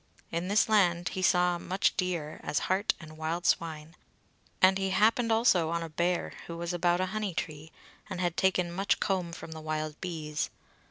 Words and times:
In 0.31 0.47
this 0.47 0.67
land 0.67 1.09
he 1.09 1.21
saw 1.21 1.59
much 1.59 1.95
deer, 1.95 2.39
as 2.43 2.57
hart 2.65 2.95
and 2.99 3.19
wild 3.19 3.45
swine; 3.45 3.95
and 4.59 4.79
he 4.79 4.89
happened 4.89 5.31
also 5.31 5.69
on 5.69 5.83
a 5.83 5.89
bear, 5.89 6.33
who 6.47 6.57
was 6.57 6.73
about 6.73 6.99
a 6.99 7.05
honey 7.13 7.35
tree, 7.35 7.71
and 8.09 8.19
had 8.19 8.35
taken 8.35 8.71
much 8.71 8.99
comb 8.99 9.31
from 9.31 9.51
the 9.51 9.61
wild 9.61 10.01
bees. 10.01 10.49